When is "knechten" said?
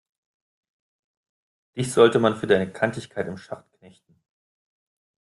3.73-4.19